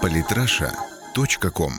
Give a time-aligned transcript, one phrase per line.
[0.00, 1.72] Политраша.ком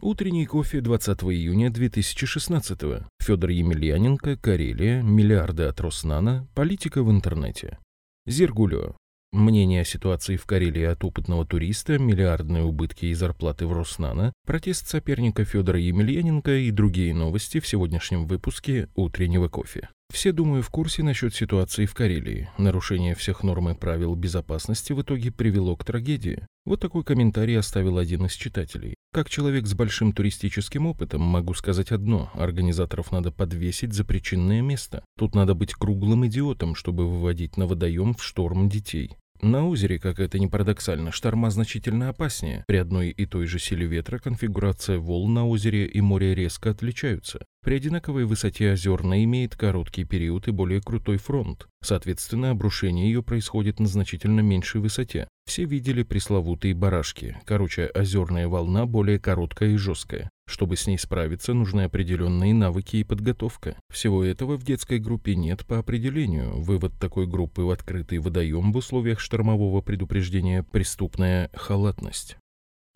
[0.00, 2.80] Утренний кофе 20 июня 2016
[3.20, 7.78] Федор Емельяненко, Карелия, миллиарды от Роснана, политика в интернете.
[8.26, 8.94] Зергулё.
[9.32, 14.88] Мнение о ситуации в Карелии от опытного туриста, миллиардные убытки и зарплаты в Роснана, протест
[14.88, 19.90] соперника Федора Емельяненко и другие новости в сегодняшнем выпуске «Утреннего кофе».
[20.12, 22.48] Все, думаю, в курсе насчет ситуации в Карелии.
[22.56, 26.46] Нарушение всех норм и правил безопасности в итоге привело к трагедии.
[26.64, 28.94] Вот такой комментарий оставил один из читателей.
[29.12, 32.30] Как человек с большим туристическим опытом могу сказать одно.
[32.34, 35.04] Организаторов надо подвесить за причинное место.
[35.18, 39.16] Тут надо быть круглым идиотом, чтобы выводить на водоем в шторм детей.
[39.40, 42.64] На озере, как это ни парадоксально, шторма значительно опаснее.
[42.66, 47.44] При одной и той же силе ветра конфигурация волн на озере и море резко отличаются.
[47.64, 51.66] При одинаковой высоте озерная имеет короткий период и более крутой фронт.
[51.82, 55.28] Соответственно, обрушение ее происходит на значительно меньшей высоте.
[55.46, 57.36] Все видели пресловутые барашки.
[57.44, 60.30] Короче, озерная волна более короткая и жесткая.
[60.48, 63.76] Чтобы с ней справиться, нужны определенные навыки и подготовка.
[63.92, 66.60] Всего этого в детской группе нет по определению.
[66.60, 72.38] Вывод такой группы в открытый водоем в условиях штормового предупреждения– преступная халатность.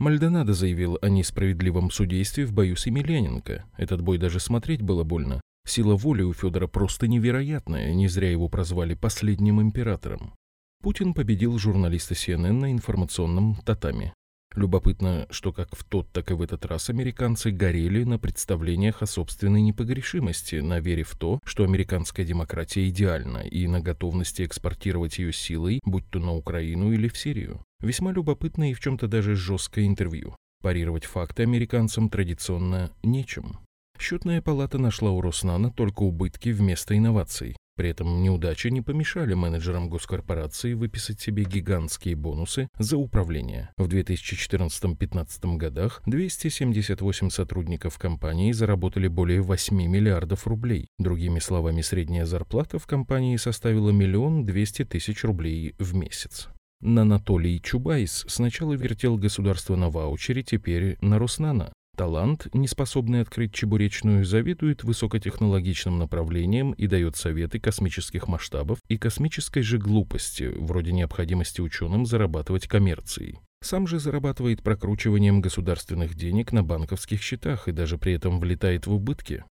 [0.03, 3.65] Мальдонадо заявил о несправедливом судействе в бою с Емельяненко.
[3.77, 5.41] Этот бой даже смотреть было больно.
[5.65, 10.35] Сила воли у Федора просто невероятная, не зря его прозвали последним императором.
[10.83, 14.13] Путин победил журналиста CNN на информационном татами.
[14.55, 19.07] Любопытно, что как в тот, так и в этот раз американцы горели на представлениях о
[19.07, 25.33] собственной непогрешимости, на вере в то, что американская демократия идеальна, и на готовности экспортировать ее
[25.33, 27.65] силой, будь то на Украину или в Сирию.
[27.81, 30.37] Весьма любопытное и в чем-то даже жесткое интервью.
[30.63, 33.59] Парировать факты американцам традиционно нечем.
[33.99, 37.57] Счетная палата нашла у Роснана только убытки вместо инноваций.
[37.77, 43.71] При этом неудачи не помешали менеджерам госкорпорации выписать себе гигантские бонусы за управление.
[43.79, 50.89] В 2014-2015 годах 278 сотрудников компании заработали более 8 миллиардов рублей.
[50.99, 56.49] Другими словами, средняя зарплата в компании составила миллион двести тысяч рублей в месяц.
[56.83, 61.73] Нанатолий Чубайс сначала вертел государство на ваучере, теперь на Роснана.
[61.95, 69.61] Талант, не способный открыть чебуречную, завидует высокотехнологичным направлением и дает советы космических масштабов и космической
[69.61, 73.41] же глупости, вроде необходимости ученым зарабатывать коммерцией.
[73.63, 78.95] Сам же зарабатывает прокручиванием государственных денег на банковских счетах и даже при этом влетает в
[78.95, 79.45] убытки.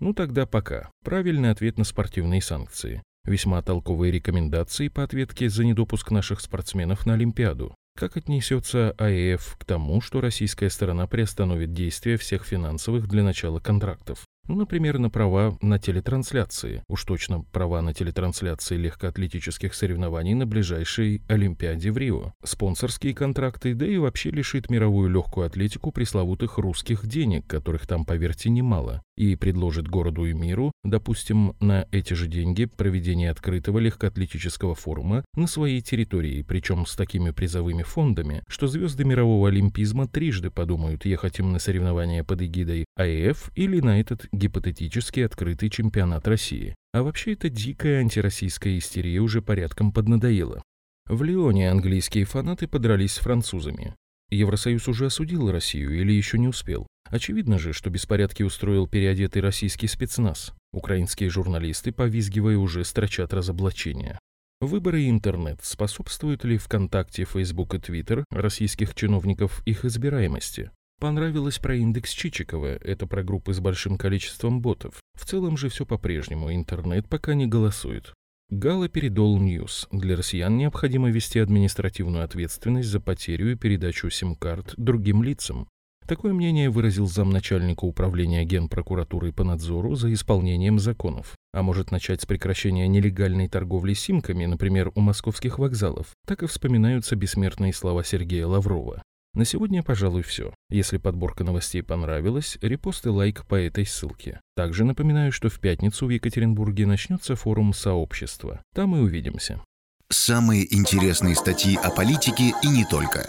[0.00, 0.90] Ну тогда пока.
[1.04, 3.02] Правильный ответ на спортивные санкции.
[3.24, 7.74] Весьма толковые рекомендации по ответке за недопуск наших спортсменов на Олимпиаду.
[7.96, 14.24] Как отнесется АЭФ к тому, что российская сторона приостановит действие всех финансовых для начала контрактов?
[14.46, 16.82] Ну, например, на права на телетрансляции.
[16.88, 22.34] Уж точно права на телетрансляции легкоатлетических соревнований на ближайшей Олимпиаде в Рио.
[22.44, 28.50] Спонсорские контракты, да и вообще лишит мировую легкую атлетику пресловутых русских денег, которых там, поверьте,
[28.50, 29.02] немало.
[29.16, 35.46] И предложит городу и миру, допустим, на эти же деньги проведение открытого легкоатлетического форума на
[35.46, 41.52] своей территории, причем с такими призовыми фондами, что звезды мирового олимпизма трижды подумают, ехать им
[41.52, 46.74] на соревнования под эгидой АЭФ или на этот гипотетически открытый чемпионат России.
[46.92, 50.62] А вообще эта дикая антироссийская истерия уже порядком поднадоела.
[51.06, 53.94] В Лионе английские фанаты подрались с французами.
[54.30, 56.86] Евросоюз уже осудил Россию или еще не успел.
[57.04, 60.52] Очевидно же, что беспорядки устроил переодетый российский спецназ.
[60.72, 64.18] Украинские журналисты, повизгивая, уже строчат разоблачения.
[64.60, 70.70] Выборы и интернет способствуют ли ВКонтакте, Фейсбук и Твиттер российских чиновников их избираемости?
[71.04, 75.02] Понравилось про индекс Чичикова, это про группы с большим количеством ботов.
[75.12, 78.14] В целом же все по-прежнему, интернет пока не голосует.
[78.48, 79.86] Гала передол News.
[79.92, 85.68] Для россиян необходимо вести административную ответственность за потерю и передачу сим-карт другим лицам.
[86.08, 91.36] Такое мнение выразил замначальника управления Генпрокуратуры по надзору за исполнением законов.
[91.52, 96.14] А может начать с прекращения нелегальной торговли симками, например, у московских вокзалов.
[96.26, 99.02] Так и вспоминаются бессмертные слова Сергея Лаврова.
[99.34, 100.54] На сегодня, пожалуй, все.
[100.70, 104.40] Если подборка новостей понравилась, репост и лайк по этой ссылке.
[104.54, 108.62] Также напоминаю, что в пятницу в Екатеринбурге начнется форум сообщества.
[108.74, 109.60] Там и увидимся.
[110.08, 113.28] Самые интересные статьи о политике и не только.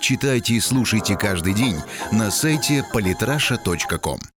[0.00, 1.76] Читайте и слушайте каждый день
[2.10, 4.18] на сайте polytrasha.com.